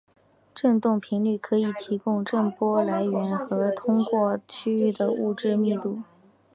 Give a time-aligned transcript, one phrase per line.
[0.55, 6.01] 振动频率可以提供震波来源和通过区域的物质密度。